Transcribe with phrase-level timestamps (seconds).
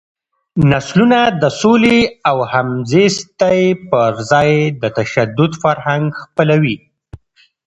[0.71, 1.99] نسلونه د سولې
[2.29, 6.75] او همزیستۍ پر ځای د تشدد فرهنګ خپلوي.